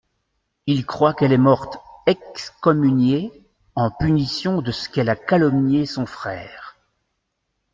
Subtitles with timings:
[0.65, 3.31] Il croit qu'elle est morte «excommuniée»,
[3.75, 6.75] en punition de ce qu'elle a calomnié son frère.